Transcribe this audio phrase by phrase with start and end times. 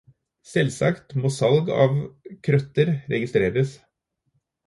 [0.51, 1.93] Selvsagt må salg av
[2.47, 3.75] krøtter registreres.